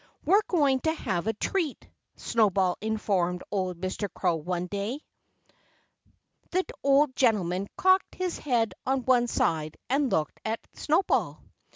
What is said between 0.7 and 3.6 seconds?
to have a treat," Snowball informed